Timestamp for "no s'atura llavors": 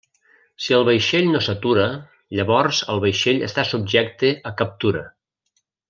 1.33-2.81